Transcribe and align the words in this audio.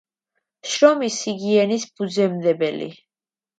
შრომის 0.71 1.19
ჰიგიენის 1.27 1.87
ფუძემდებელი. 2.01 2.91